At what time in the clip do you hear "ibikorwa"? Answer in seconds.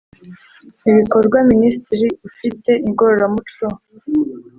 0.91-1.37